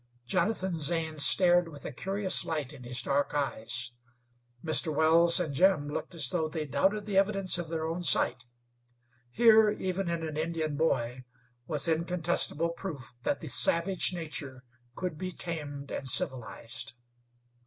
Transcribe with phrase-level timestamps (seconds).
[0.25, 3.91] Jonathan Zane stared with a curious light in his dark eyes;
[4.65, 4.91] Mr.
[4.91, 8.45] Wells and Jim looked as though they doubted the evidence of their own sight.
[9.29, 11.25] Here, even in an Indian boy,
[11.67, 14.63] was incontestable proof that the savage nature
[14.95, 16.93] could be tamed and civilized.